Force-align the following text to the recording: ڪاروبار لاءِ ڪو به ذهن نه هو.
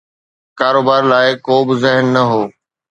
ڪاروبار 0.59 1.01
لاءِ 1.11 1.27
ڪو 1.45 1.55
به 1.67 1.73
ذهن 1.83 2.05
نه 2.15 2.23
هو. 2.31 2.41